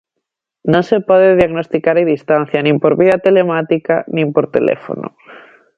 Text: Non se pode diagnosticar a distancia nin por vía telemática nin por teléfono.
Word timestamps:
Non 0.71 0.83
se 0.89 0.97
pode 1.09 1.37
diagnosticar 1.39 1.95
a 1.97 2.09
distancia 2.13 2.63
nin 2.65 2.77
por 2.83 2.93
vía 3.01 3.17
telemática 3.25 3.95
nin 4.15 4.27
por 4.35 4.45
teléfono. 4.55 5.07